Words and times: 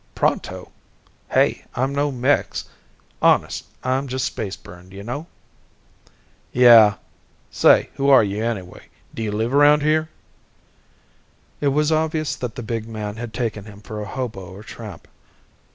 "Pronto? 0.15 0.71
Hey, 1.29 1.63
I'm 1.75 1.93
no 1.93 2.11
Mex. 2.11 2.65
Honest, 3.21 3.65
I'm 3.83 4.07
just 4.07 4.25
space 4.25 4.55
burned. 4.55 4.93
You 4.93 5.03
know?" 5.03 5.27
"Yeah. 6.51 6.95
Say, 7.51 7.91
who 7.97 8.09
are 8.09 8.23
you, 8.23 8.43
anyway? 8.43 8.85
Do 9.13 9.21
you 9.21 9.31
live 9.31 9.53
around 9.53 9.83
here?" 9.83 10.09
It 11.59 11.67
was 11.67 11.91
obvious 11.91 12.35
that 12.37 12.55
the 12.55 12.63
big 12.63 12.87
man 12.87 13.17
had 13.17 13.31
taken 13.31 13.65
him 13.65 13.79
for 13.79 14.01
a 14.01 14.07
hobo 14.07 14.43
or 14.55 14.61
a 14.61 14.63
tramp. 14.63 15.07